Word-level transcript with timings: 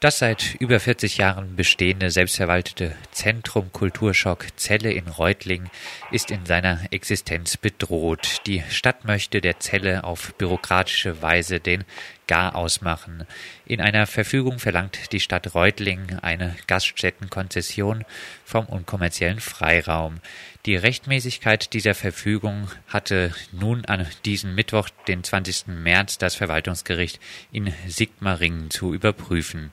Das 0.00 0.20
seit 0.20 0.54
über 0.60 0.78
40 0.78 1.18
Jahren 1.18 1.56
bestehende 1.56 2.12
selbstverwaltete 2.12 2.94
Zentrum 3.10 3.72
Kulturschock 3.72 4.46
Celle 4.56 4.92
in 4.92 5.08
Reutlingen 5.08 5.70
ist 6.12 6.30
in 6.30 6.46
seiner 6.46 6.78
Existenz 6.92 7.56
bedroht. 7.56 8.42
Die 8.46 8.62
Stadt 8.70 9.04
möchte 9.04 9.40
der 9.40 9.58
Zelle 9.58 10.04
auf 10.04 10.34
bürokratische 10.34 11.20
Weise 11.20 11.58
den 11.58 11.82
gar 12.28 12.54
ausmachen. 12.54 13.26
In 13.66 13.80
einer 13.80 14.06
Verfügung 14.06 14.60
verlangt 14.60 15.12
die 15.12 15.18
Stadt 15.18 15.54
Reutlingen 15.54 16.20
eine 16.20 16.54
Gaststättenkonzession 16.68 18.04
vom 18.44 18.66
unkommerziellen 18.66 19.40
Freiraum. 19.40 20.20
Die 20.66 20.76
Rechtmäßigkeit 20.76 21.72
dieser 21.72 21.94
Verfügung 21.94 22.70
hatte 22.86 23.34
nun 23.50 23.84
an 23.86 24.06
diesem 24.24 24.54
Mittwoch, 24.54 24.88
den 25.08 25.24
20. 25.24 25.66
März, 25.68 26.18
das 26.18 26.36
Verwaltungsgericht 26.36 27.18
in 27.50 27.72
Sigmaringen 27.88 28.70
zu 28.70 28.94
überprüfen. 28.94 29.72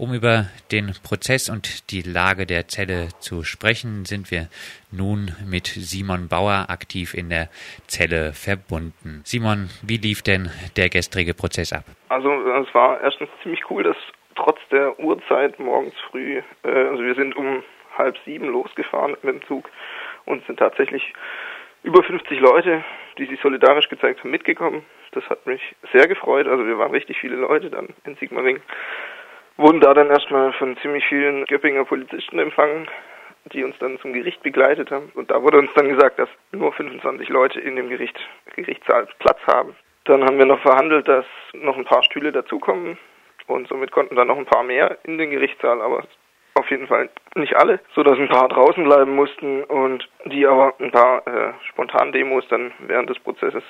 Um 0.00 0.14
über 0.14 0.44
den 0.70 0.92
Prozess 1.02 1.50
und 1.50 1.90
die 1.90 2.02
Lage 2.02 2.46
der 2.46 2.68
Zelle 2.68 3.08
zu 3.18 3.42
sprechen, 3.42 4.04
sind 4.04 4.30
wir 4.30 4.46
nun 4.92 5.34
mit 5.44 5.66
Simon 5.66 6.28
Bauer 6.28 6.66
aktiv 6.68 7.14
in 7.14 7.30
der 7.30 7.48
Zelle 7.88 8.32
verbunden. 8.32 9.22
Simon, 9.24 9.70
wie 9.82 9.96
lief 9.96 10.22
denn 10.22 10.50
der 10.76 10.88
gestrige 10.88 11.34
Prozess 11.34 11.72
ab? 11.72 11.82
Also 12.10 12.30
es 12.30 12.72
war 12.72 13.00
erstens 13.00 13.28
ziemlich 13.42 13.68
cool, 13.70 13.82
dass 13.82 13.96
trotz 14.36 14.60
der 14.70 14.96
Uhrzeit 15.00 15.58
morgens 15.58 15.94
früh, 16.12 16.42
äh, 16.62 16.68
also 16.68 17.02
wir 17.02 17.16
sind 17.16 17.34
um 17.34 17.64
halb 17.96 18.16
sieben 18.24 18.46
losgefahren 18.46 19.16
mit 19.22 19.34
dem 19.34 19.42
Zug 19.48 19.68
und 20.26 20.46
sind 20.46 20.60
tatsächlich 20.60 21.12
über 21.82 22.04
50 22.04 22.38
Leute, 22.38 22.84
die 23.18 23.26
sich 23.26 23.40
solidarisch 23.40 23.88
gezeigt 23.88 24.20
haben, 24.20 24.30
mitgekommen. 24.30 24.84
Das 25.10 25.28
hat 25.28 25.44
mich 25.44 25.74
sehr 25.92 26.06
gefreut. 26.06 26.46
Also 26.46 26.64
wir 26.64 26.78
waren 26.78 26.92
richtig 26.92 27.18
viele 27.18 27.34
Leute 27.34 27.68
dann 27.68 27.88
in 28.04 28.14
Sigmaringen 28.14 28.62
wurden 29.58 29.80
da 29.80 29.92
dann 29.92 30.08
erstmal 30.08 30.52
von 30.54 30.76
ziemlich 30.78 31.04
vielen 31.06 31.44
Göppinger 31.44 31.84
Polizisten 31.84 32.38
empfangen, 32.38 32.88
die 33.52 33.64
uns 33.64 33.76
dann 33.78 33.98
zum 33.98 34.12
Gericht 34.12 34.42
begleitet 34.42 34.90
haben. 34.90 35.10
Und 35.14 35.30
da 35.30 35.42
wurde 35.42 35.58
uns 35.58 35.70
dann 35.74 35.88
gesagt, 35.88 36.18
dass 36.18 36.28
nur 36.52 36.72
25 36.72 37.28
Leute 37.28 37.60
in 37.60 37.76
dem 37.76 37.88
Gericht, 37.88 38.18
Gerichtssaal 38.54 39.08
Platz 39.18 39.40
haben. 39.46 39.74
Dann 40.04 40.24
haben 40.24 40.38
wir 40.38 40.46
noch 40.46 40.60
verhandelt, 40.60 41.06
dass 41.08 41.26
noch 41.52 41.76
ein 41.76 41.84
paar 41.84 42.02
Stühle 42.02 42.32
dazukommen 42.32 42.96
und 43.46 43.68
somit 43.68 43.90
konnten 43.90 44.16
dann 44.16 44.28
noch 44.28 44.38
ein 44.38 44.46
paar 44.46 44.62
mehr 44.62 44.96
in 45.02 45.18
den 45.18 45.30
Gerichtssaal, 45.30 45.82
aber 45.82 46.04
auf 46.54 46.70
jeden 46.70 46.86
Fall 46.86 47.08
nicht 47.34 47.56
alle, 47.56 47.80
so 47.94 48.02
dass 48.02 48.18
ein 48.18 48.28
paar 48.28 48.48
draußen 48.48 48.82
bleiben 48.84 49.14
mussten 49.14 49.64
und 49.64 50.08
die 50.24 50.46
aber 50.46 50.74
ein 50.80 50.90
paar 50.90 51.26
äh, 51.26 51.52
spontan 51.68 52.12
Demos 52.12 52.46
dann 52.48 52.72
während 52.78 53.10
des 53.10 53.18
Prozesses 53.18 53.62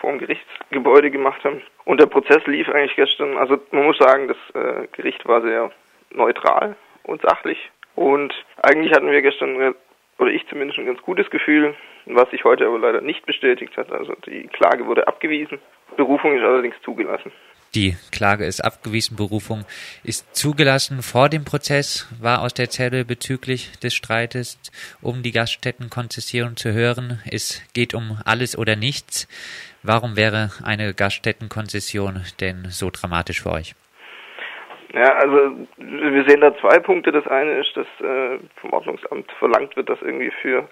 vor 0.00 0.10
dem 0.10 0.18
Gerichtsgebäude 0.18 1.10
gemacht 1.10 1.44
haben. 1.44 1.62
Und 1.84 2.00
der 2.00 2.06
Prozess 2.06 2.44
lief 2.46 2.68
eigentlich 2.68 2.96
gestern, 2.96 3.36
also 3.36 3.58
man 3.70 3.84
muss 3.84 3.98
sagen, 3.98 4.28
das 4.28 4.36
äh, 4.54 4.86
Gericht 4.92 5.26
war 5.26 5.42
sehr 5.42 5.70
neutral 6.10 6.76
und 7.04 7.22
sachlich. 7.22 7.70
Und 7.94 8.34
eigentlich 8.62 8.92
hatten 8.92 9.10
wir 9.10 9.22
gestern, 9.22 9.74
oder 10.18 10.30
ich 10.30 10.46
zumindest, 10.48 10.78
ein 10.78 10.86
ganz 10.86 11.02
gutes 11.02 11.30
Gefühl, 11.30 11.74
was 12.06 12.30
sich 12.30 12.44
heute 12.44 12.66
aber 12.66 12.78
leider 12.78 13.00
nicht 13.00 13.26
bestätigt 13.26 13.76
hat. 13.76 13.92
Also 13.92 14.14
die 14.26 14.46
Klage 14.48 14.86
wurde 14.86 15.06
abgewiesen, 15.06 15.58
Berufung 15.96 16.36
ist 16.36 16.44
allerdings 16.44 16.76
zugelassen. 16.82 17.32
Die 17.76 17.94
Klage 18.10 18.46
ist 18.46 18.64
abgewiesen, 18.64 19.16
Berufung 19.16 19.64
ist 20.02 20.34
zugelassen. 20.34 21.02
Vor 21.02 21.28
dem 21.28 21.44
Prozess 21.44 22.08
war 22.20 22.42
aus 22.42 22.52
der 22.52 22.68
Zelle 22.68 23.04
bezüglich 23.04 23.78
des 23.78 23.94
Streites 23.94 24.58
um 25.00 25.22
die 25.22 25.30
Gaststättenkonzession 25.30 26.56
zu 26.56 26.72
hören. 26.72 27.20
Es 27.30 27.62
geht 27.72 27.94
um 27.94 28.18
alles 28.24 28.58
oder 28.58 28.74
nichts. 28.74 29.28
Warum 29.84 30.16
wäre 30.16 30.50
eine 30.64 30.94
Gaststättenkonzession 30.94 32.22
denn 32.40 32.66
so 32.70 32.90
dramatisch 32.90 33.42
für 33.42 33.52
euch? 33.52 33.76
Ja, 34.92 35.14
also 35.14 35.68
wir 35.78 36.24
sehen 36.26 36.40
da 36.40 36.52
zwei 36.56 36.80
Punkte. 36.80 37.12
Das 37.12 37.26
eine 37.28 37.60
ist, 37.60 37.76
dass 37.76 37.86
äh, 38.00 38.40
vom 38.56 38.72
Ordnungsamt 38.72 39.30
verlangt 39.38 39.76
wird, 39.76 39.88
dass 39.88 40.02
irgendwie 40.02 40.32
für 40.42 40.68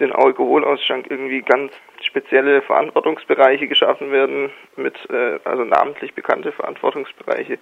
den 0.00 0.12
Alkoholausschank 0.12 1.06
irgendwie 1.10 1.42
ganz 1.42 1.72
spezielle 2.02 2.62
Verantwortungsbereiche 2.62 3.68
geschaffen 3.68 4.10
werden, 4.10 4.50
mit 4.76 4.96
äh, 5.10 5.38
also 5.44 5.64
namentlich 5.64 6.14
bekannte 6.14 6.52
Verantwortungsbereiche, 6.52 7.58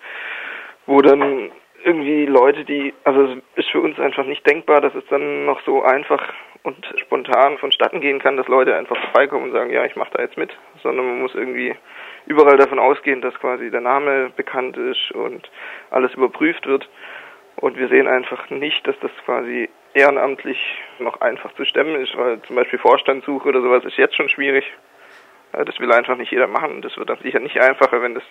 wo 0.86 1.00
dann 1.00 1.50
irgendwie 1.84 2.26
Leute, 2.26 2.64
die, 2.64 2.94
also 3.04 3.24
es 3.24 3.64
ist 3.64 3.70
für 3.70 3.80
uns 3.80 3.98
einfach 3.98 4.24
nicht 4.24 4.46
denkbar, 4.46 4.80
dass 4.80 4.94
es 4.94 5.04
dann 5.10 5.46
noch 5.46 5.60
so 5.62 5.82
einfach 5.82 6.32
und 6.62 6.76
spontan 6.96 7.58
vonstatten 7.58 8.00
gehen 8.00 8.20
kann, 8.20 8.36
dass 8.36 8.46
Leute 8.46 8.76
einfach 8.76 8.96
vorbeikommen 8.96 9.46
und 9.46 9.52
sagen, 9.52 9.72
ja, 9.72 9.84
ich 9.84 9.96
mache 9.96 10.12
da 10.12 10.22
jetzt 10.22 10.36
mit, 10.36 10.50
sondern 10.82 11.06
man 11.06 11.20
muss 11.20 11.34
irgendwie 11.34 11.74
überall 12.26 12.56
davon 12.56 12.78
ausgehen, 12.78 13.20
dass 13.20 13.34
quasi 13.34 13.70
der 13.70 13.80
Name 13.80 14.30
bekannt 14.36 14.76
ist 14.76 15.10
und 15.12 15.50
alles 15.90 16.14
überprüft 16.14 16.66
wird. 16.66 16.88
Und 17.56 17.76
wir 17.76 17.88
sehen 17.88 18.06
einfach 18.06 18.48
nicht, 18.50 18.86
dass 18.86 18.98
das 19.00 19.10
quasi 19.24 19.68
ehrenamtlich 19.94 20.58
noch 20.98 21.20
einfach 21.20 21.54
zu 21.54 21.64
stemmen 21.64 21.96
ist, 21.96 22.16
weil 22.16 22.40
zum 22.42 22.56
Beispiel 22.56 22.78
Vorstandssuche 22.78 23.48
oder 23.48 23.62
sowas 23.62 23.84
ist 23.84 23.96
jetzt 23.96 24.16
schon 24.16 24.28
schwierig. 24.28 24.64
Das 25.52 25.78
will 25.78 25.92
einfach 25.92 26.16
nicht 26.16 26.32
jeder 26.32 26.46
machen. 26.46 26.80
Das 26.80 26.96
wird 26.96 27.10
dann 27.10 27.18
sicher 27.18 27.38
nicht 27.38 27.60
einfacher, 27.60 28.00
wenn 28.00 28.14
das 28.14 28.22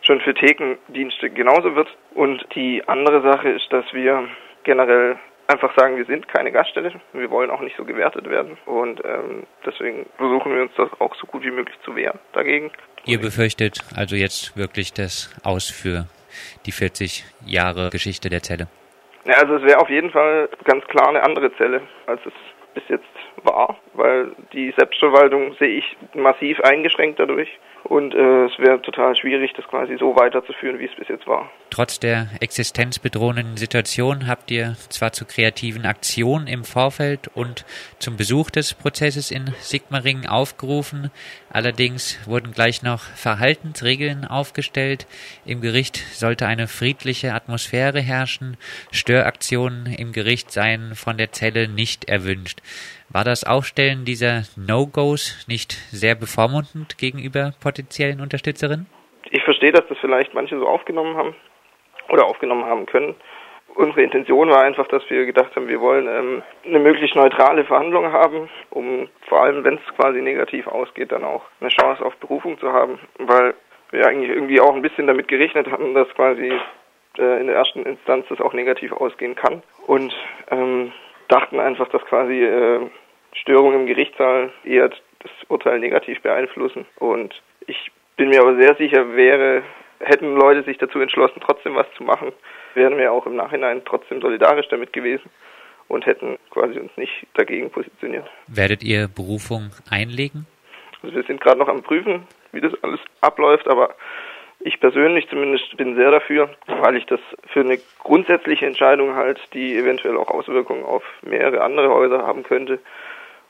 schon 0.00 0.20
für 0.22 0.32
Thekendienste 0.32 1.28
genauso 1.28 1.74
wird. 1.76 1.94
Und 2.14 2.46
die 2.54 2.82
andere 2.86 3.20
Sache 3.20 3.50
ist, 3.50 3.70
dass 3.70 3.84
wir 3.92 4.28
generell 4.62 5.18
einfach 5.46 5.76
sagen, 5.76 5.96
wir 5.96 6.06
sind 6.06 6.28
keine 6.28 6.52
Gaststätte, 6.52 7.00
wir 7.12 7.30
wollen 7.30 7.50
auch 7.50 7.60
nicht 7.60 7.76
so 7.76 7.84
gewertet 7.84 8.28
werden 8.28 8.56
und 8.66 9.02
ähm, 9.04 9.44
deswegen 9.64 10.06
versuchen 10.16 10.54
wir 10.54 10.62
uns 10.62 10.72
das 10.76 10.88
auch 11.00 11.14
so 11.16 11.26
gut 11.26 11.44
wie 11.44 11.50
möglich 11.50 11.76
zu 11.84 11.94
wehren 11.94 12.18
dagegen. 12.32 12.70
Ihr 13.04 13.20
befürchtet 13.20 13.80
also 13.94 14.16
jetzt 14.16 14.56
wirklich 14.56 14.92
das 14.92 15.34
Aus 15.42 15.68
für 15.68 16.06
die 16.66 16.72
40 16.72 17.24
Jahre 17.44 17.90
Geschichte 17.90 18.30
der 18.30 18.42
Zelle? 18.42 18.68
Ja, 19.24 19.34
also 19.36 19.56
es 19.56 19.62
wäre 19.62 19.80
auf 19.80 19.88
jeden 19.88 20.10
Fall 20.10 20.48
ganz 20.64 20.84
klar 20.86 21.08
eine 21.08 21.22
andere 21.22 21.54
Zelle, 21.56 21.80
als 22.06 22.20
es 22.26 22.32
bis 22.74 22.84
jetzt 22.88 23.04
war, 23.42 23.78
weil 23.94 24.32
die 24.52 24.72
Selbstverwaltung 24.76 25.54
sehe 25.54 25.78
ich 25.78 25.96
massiv 26.14 26.60
eingeschränkt 26.60 27.18
dadurch. 27.18 27.48
Und 27.84 28.14
äh, 28.14 28.46
es 28.46 28.58
wäre 28.58 28.80
total 28.80 29.14
schwierig, 29.14 29.52
das 29.54 29.68
quasi 29.68 29.98
so 29.98 30.16
weiterzuführen, 30.16 30.78
wie 30.78 30.86
es 30.86 30.94
bis 30.94 31.08
jetzt 31.08 31.26
war. 31.26 31.50
Trotz 31.68 32.00
der 32.00 32.28
existenzbedrohenden 32.40 33.58
Situation 33.58 34.26
habt 34.26 34.50
ihr 34.50 34.74
zwar 34.88 35.12
zu 35.12 35.26
kreativen 35.26 35.84
Aktionen 35.84 36.46
im 36.46 36.64
Vorfeld 36.64 37.28
und 37.34 37.66
zum 37.98 38.16
Besuch 38.16 38.50
des 38.50 38.72
Prozesses 38.72 39.30
in 39.30 39.52
Sigmaringen 39.58 40.26
aufgerufen, 40.26 41.10
allerdings 41.50 42.18
wurden 42.26 42.52
gleich 42.52 42.82
noch 42.82 43.00
Verhaltensregeln 43.00 44.24
aufgestellt. 44.24 45.06
Im 45.44 45.60
Gericht 45.60 45.96
sollte 45.96 46.46
eine 46.46 46.68
friedliche 46.68 47.34
Atmosphäre 47.34 48.00
herrschen, 48.00 48.56
Störaktionen 48.92 49.86
im 49.86 50.12
Gericht 50.12 50.50
seien 50.52 50.94
von 50.94 51.18
der 51.18 51.32
Zelle 51.32 51.68
nicht 51.68 52.08
erwünscht. 52.08 52.60
War 53.10 53.24
das 53.24 53.44
Aufstellen 53.44 54.04
dieser 54.04 54.42
No-Gos 54.56 55.44
nicht 55.48 55.72
sehr 55.72 56.14
bevormundend 56.14 56.98
gegenüber 56.98 57.52
potenziellen 57.62 58.20
Unterstützerinnen? 58.20 58.86
Ich 59.30 59.42
verstehe, 59.42 59.72
dass 59.72 59.86
das 59.88 59.98
vielleicht 59.98 60.34
manche 60.34 60.58
so 60.58 60.66
aufgenommen 60.66 61.16
haben 61.16 61.34
oder 62.08 62.26
aufgenommen 62.26 62.64
haben 62.64 62.86
können. 62.86 63.14
Unsere 63.74 64.02
Intention 64.02 64.50
war 64.50 64.62
einfach, 64.62 64.86
dass 64.86 65.02
wir 65.10 65.26
gedacht 65.26 65.56
haben, 65.56 65.66
wir 65.66 65.80
wollen 65.80 66.06
ähm, 66.06 66.42
eine 66.64 66.78
möglichst 66.78 67.16
neutrale 67.16 67.64
Verhandlung 67.64 68.12
haben, 68.12 68.48
um 68.70 69.08
vor 69.28 69.42
allem, 69.42 69.64
wenn 69.64 69.74
es 69.74 69.96
quasi 69.96 70.20
negativ 70.20 70.66
ausgeht, 70.68 71.10
dann 71.10 71.24
auch 71.24 71.42
eine 71.60 71.70
Chance 71.70 72.04
auf 72.04 72.16
Berufung 72.18 72.58
zu 72.60 72.72
haben, 72.72 73.00
weil 73.18 73.54
wir 73.90 74.06
eigentlich 74.06 74.30
irgendwie 74.30 74.60
auch 74.60 74.74
ein 74.74 74.82
bisschen 74.82 75.06
damit 75.06 75.26
gerechnet 75.26 75.70
hatten, 75.70 75.94
dass 75.94 76.08
quasi 76.14 76.52
äh, 77.18 77.40
in 77.40 77.46
der 77.46 77.56
ersten 77.56 77.84
Instanz 77.84 78.26
das 78.28 78.40
auch 78.40 78.52
negativ 78.52 78.92
ausgehen 78.92 79.34
kann 79.34 79.62
und 79.86 80.14
ähm, 80.50 80.92
dachten 81.28 81.60
einfach, 81.60 81.88
dass 81.88 82.04
quasi 82.04 82.42
äh, 82.42 82.80
Störungen 83.34 83.80
im 83.80 83.86
Gerichtssaal 83.86 84.52
eher 84.64 84.88
das 84.88 85.32
Urteil 85.48 85.78
negativ 85.78 86.20
beeinflussen. 86.22 86.86
Und 86.96 87.34
ich 87.66 87.90
bin 88.16 88.28
mir 88.28 88.40
aber 88.40 88.56
sehr 88.60 88.76
sicher, 88.76 89.16
wäre, 89.16 89.62
hätten 90.00 90.36
Leute 90.36 90.62
sich 90.64 90.78
dazu 90.78 91.00
entschlossen, 91.00 91.40
trotzdem 91.44 91.74
was 91.74 91.86
zu 91.96 92.04
machen, 92.04 92.32
wären 92.74 92.98
wir 92.98 93.12
auch 93.12 93.26
im 93.26 93.36
Nachhinein 93.36 93.82
trotzdem 93.84 94.20
solidarisch 94.20 94.68
damit 94.68 94.92
gewesen 94.92 95.30
und 95.88 96.06
hätten 96.06 96.38
quasi 96.50 96.78
uns 96.78 96.96
nicht 96.96 97.26
dagegen 97.34 97.70
positioniert. 97.70 98.28
Werdet 98.46 98.82
ihr 98.82 99.08
Berufung 99.08 99.70
einlegen? 99.90 100.46
Also 101.02 101.16
wir 101.16 101.22
sind 101.24 101.40
gerade 101.40 101.58
noch 101.58 101.68
am 101.68 101.82
Prüfen, 101.82 102.26
wie 102.52 102.60
das 102.60 102.72
alles 102.82 103.00
abläuft, 103.20 103.68
aber 103.68 103.94
ich 104.64 104.80
persönlich 104.80 105.28
zumindest 105.28 105.76
bin 105.76 105.94
sehr 105.94 106.10
dafür, 106.10 106.50
weil 106.66 106.96
ich 106.96 107.06
das 107.06 107.20
für 107.52 107.60
eine 107.60 107.78
grundsätzliche 108.02 108.66
Entscheidung 108.66 109.14
halt, 109.14 109.38
die 109.52 109.76
eventuell 109.76 110.16
auch 110.16 110.28
Auswirkungen 110.28 110.84
auf 110.84 111.04
mehrere 111.22 111.62
andere 111.62 111.90
Häuser 111.90 112.26
haben 112.26 112.42
könnte, 112.42 112.80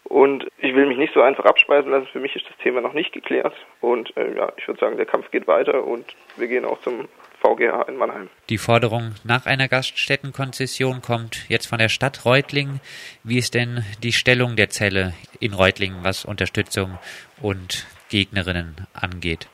und 0.04 0.46
ich 0.58 0.74
will 0.74 0.86
mich 0.86 0.98
nicht 0.98 1.14
so 1.14 1.22
einfach 1.22 1.46
abspeisen 1.46 1.90
lassen. 1.90 2.06
Für 2.12 2.20
mich 2.20 2.36
ist 2.36 2.46
das 2.46 2.56
Thema 2.58 2.80
noch 2.80 2.92
nicht 2.92 3.12
geklärt. 3.12 3.54
Und 3.80 4.14
äh, 4.16 4.36
ja, 4.36 4.52
ich 4.56 4.68
würde 4.68 4.78
sagen, 4.78 4.96
der 4.96 5.06
Kampf 5.06 5.30
geht 5.30 5.46
weiter 5.46 5.84
und 5.84 6.04
wir 6.36 6.46
gehen 6.46 6.64
auch 6.66 6.80
zum 6.82 7.08
VGH 7.40 7.88
in 7.88 7.96
Mannheim. 7.96 8.28
Die 8.50 8.58
Forderung 8.58 9.14
nach 9.24 9.46
einer 9.46 9.66
Gaststättenkonzession 9.66 11.00
kommt 11.00 11.48
jetzt 11.48 11.66
von 11.66 11.78
der 11.78 11.88
Stadt 11.88 12.24
Reutlingen. 12.26 12.80
Wie 13.22 13.38
ist 13.38 13.54
denn 13.54 13.82
die 14.02 14.12
Stellung 14.12 14.56
der 14.56 14.68
Zelle 14.68 15.14
in 15.40 15.54
Reutlingen, 15.54 16.04
was 16.04 16.26
Unterstützung 16.26 16.98
und 17.40 17.86
Gegnerinnen 18.10 18.86
angeht? 18.92 19.48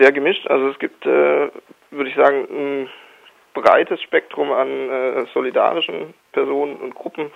Sehr 0.00 0.12
gemischt. 0.12 0.46
Also 0.46 0.68
es 0.68 0.78
gibt, 0.78 1.04
äh, 1.04 1.50
würde 1.90 2.08
ich 2.08 2.16
sagen, 2.16 2.88
breites 3.52 4.00
Spektrum 4.00 4.50
an 4.50 4.68
äh, 4.88 5.26
solidarischen 5.34 6.14
Personen 6.32 6.76
und 6.76 6.94
Gruppen, 6.94 7.30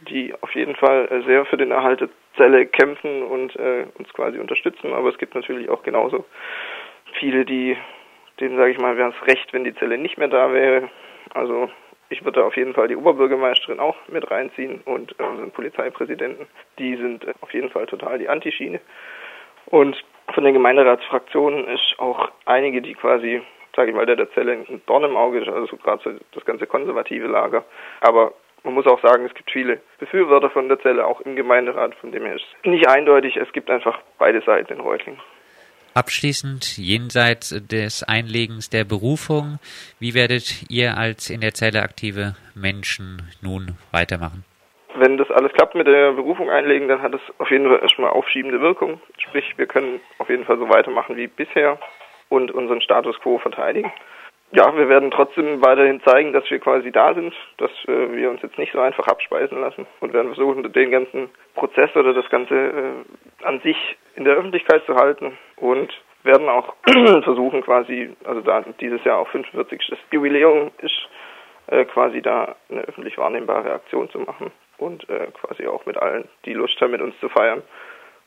die 0.00 0.34
auf 0.42 0.54
jeden 0.54 0.76
Fall 0.76 1.08
äh, 1.10 1.22
sehr 1.22 1.46
für 1.46 1.56
den 1.56 1.70
Erhalt 1.70 2.02
der 2.02 2.10
Zelle 2.36 2.66
kämpfen 2.66 3.22
und 3.22 3.56
äh, 3.56 3.86
uns 3.98 4.12
quasi 4.12 4.38
unterstützen. 4.38 4.92
Aber 4.92 5.08
es 5.08 5.16
gibt 5.16 5.34
natürlich 5.34 5.70
auch 5.70 5.82
genauso 5.82 6.26
viele, 7.14 7.46
die, 7.46 7.74
denen 8.38 8.58
sage 8.58 8.72
ich 8.72 8.78
mal, 8.78 8.98
wäre 8.98 9.14
es 9.18 9.26
recht, 9.26 9.54
wenn 9.54 9.64
die 9.64 9.74
Zelle 9.74 9.96
nicht 9.96 10.18
mehr 10.18 10.28
da 10.28 10.52
wäre. 10.52 10.90
Also 11.32 11.70
ich 12.10 12.22
würde 12.22 12.44
auf 12.44 12.56
jeden 12.58 12.74
Fall 12.74 12.88
die 12.88 12.96
Oberbürgermeisterin 12.96 13.80
auch 13.80 13.96
mit 14.08 14.30
reinziehen 14.30 14.82
und 14.84 15.18
unseren 15.18 15.52
Polizeipräsidenten. 15.52 16.48
Die 16.78 16.96
sind 16.96 17.24
äh, 17.24 17.32
auf 17.40 17.54
jeden 17.54 17.70
Fall 17.70 17.86
total 17.86 18.18
die 18.18 18.28
Antischiene. 18.28 18.78
Und 19.64 20.04
von 20.32 20.44
den 20.44 20.54
Gemeinderatsfraktionen 20.54 21.66
ist 21.68 21.94
auch 21.98 22.30
einige, 22.44 22.82
die 22.82 22.94
quasi, 22.94 23.42
sage 23.74 23.90
ich 23.90 23.96
mal, 23.96 24.06
der 24.06 24.16
der 24.16 24.30
Zelle 24.32 24.52
ein 24.52 24.82
Dorn 24.86 25.04
im 25.04 25.16
Auge 25.16 25.40
ist, 25.40 25.48
also 25.48 25.76
gerade 25.76 26.02
so 26.02 26.10
das 26.32 26.44
ganze 26.44 26.66
konservative 26.66 27.26
Lager. 27.26 27.64
Aber 28.00 28.32
man 28.64 28.74
muss 28.74 28.86
auch 28.86 29.00
sagen, 29.00 29.24
es 29.24 29.34
gibt 29.34 29.50
viele 29.50 29.80
Befürworter 29.98 30.50
von 30.50 30.68
der 30.68 30.80
Zelle, 30.80 31.06
auch 31.06 31.20
im 31.22 31.36
Gemeinderat, 31.36 31.94
von 31.96 32.12
dem 32.12 32.24
her 32.24 32.36
ist 32.36 32.46
nicht 32.64 32.88
eindeutig, 32.88 33.36
es 33.36 33.52
gibt 33.52 33.70
einfach 33.70 33.98
beide 34.18 34.40
Seiten 34.42 34.74
in 34.74 34.80
Reutlingen. 34.80 35.20
Abschließend, 35.94 36.76
jenseits 36.76 37.48
des 37.66 38.04
Einlegens 38.04 38.70
der 38.70 38.84
Berufung, 38.84 39.58
wie 39.98 40.14
werdet 40.14 40.70
ihr 40.70 40.96
als 40.96 41.30
in 41.30 41.40
der 41.40 41.54
Zelle 41.54 41.82
aktive 41.82 42.36
Menschen 42.54 43.22
nun 43.40 43.78
weitermachen? 43.90 44.44
Wenn 45.00 45.16
das 45.16 45.30
alles 45.30 45.52
klappt 45.52 45.74
mit 45.74 45.86
der 45.86 46.12
Berufung 46.12 46.50
einlegen, 46.50 46.88
dann 46.88 47.02
hat 47.02 47.14
es 47.14 47.20
auf 47.38 47.50
jeden 47.50 47.68
Fall 47.68 47.80
erstmal 47.80 48.10
aufschiebende 48.10 48.60
Wirkung. 48.60 49.00
Sprich, 49.18 49.56
wir 49.56 49.66
können 49.66 50.00
auf 50.18 50.28
jeden 50.28 50.44
Fall 50.44 50.58
so 50.58 50.68
weitermachen 50.68 51.16
wie 51.16 51.28
bisher 51.28 51.78
und 52.28 52.50
unseren 52.50 52.80
Status 52.80 53.18
quo 53.20 53.38
verteidigen. 53.38 53.92
Ja, 54.50 54.74
wir 54.74 54.88
werden 54.88 55.10
trotzdem 55.10 55.62
weiterhin 55.62 56.00
zeigen, 56.02 56.32
dass 56.32 56.50
wir 56.50 56.58
quasi 56.58 56.90
da 56.90 57.14
sind, 57.14 57.34
dass 57.58 57.70
äh, 57.86 58.12
wir 58.16 58.30
uns 58.30 58.40
jetzt 58.42 58.58
nicht 58.58 58.72
so 58.72 58.80
einfach 58.80 59.06
abspeisen 59.06 59.60
lassen 59.60 59.86
und 60.00 60.14
werden 60.14 60.34
versuchen, 60.34 60.72
den 60.72 60.90
ganzen 60.90 61.28
Prozess 61.54 61.94
oder 61.94 62.14
das 62.14 62.28
Ganze 62.30 62.54
äh, 62.54 63.44
an 63.44 63.60
sich 63.60 63.76
in 64.16 64.24
der 64.24 64.34
Öffentlichkeit 64.34 64.84
zu 64.86 64.96
halten 64.96 65.36
und 65.56 65.92
werden 66.24 66.48
auch 66.48 66.74
versuchen 67.24 67.62
quasi, 67.62 68.16
also 68.24 68.40
da 68.40 68.64
dieses 68.80 69.04
Jahr 69.04 69.18
auch 69.18 69.28
45. 69.28 69.92
Jubiläum 70.10 70.70
ist, 70.78 71.08
äh, 71.66 71.84
quasi 71.84 72.22
da 72.22 72.56
eine 72.70 72.80
öffentlich 72.80 73.18
wahrnehmbare 73.18 73.72
Aktion 73.72 74.08
zu 74.08 74.18
machen 74.20 74.50
und 74.78 75.08
äh, 75.08 75.28
quasi 75.32 75.66
auch 75.66 75.84
mit 75.86 75.96
allen, 75.96 76.28
die 76.44 76.54
Lust 76.54 76.80
haben, 76.80 76.92
mit 76.92 77.00
uns 77.00 77.18
zu 77.20 77.28
feiern, 77.28 77.62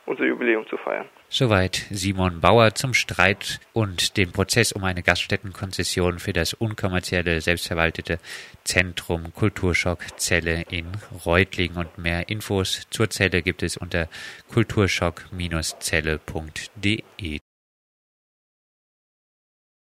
unser 0.06 0.25
Jubiläum 0.25 0.68
zu 0.68 0.75
feiern. 0.77 1.07
Soweit 1.30 1.88
Simon 1.89 2.42
Bauer 2.42 2.75
zum 2.75 2.94
Streit 2.94 3.62
und 3.74 4.18
dem 4.18 4.33
Prozess 4.33 4.74
um 4.74 4.83
eine 4.83 5.03
Gaststättenkonzession 5.03 6.19
für 6.19 6.33
das 6.33 6.53
unkommerzielle, 6.53 7.39
selbstverwaltete 7.39 8.19
Zentrum 8.63 9.33
Kulturschock 9.33 10.19
Zelle 10.19 10.65
in 10.69 10.92
Reutlingen. 11.25 11.77
Und 11.77 11.98
mehr 11.98 12.30
Infos 12.30 12.88
zur 12.89 13.09
Zelle 13.09 13.42
gibt 13.42 13.63
es 13.63 13.77
unter 13.77 14.09
kulturschock-zelle.de. 14.51 17.39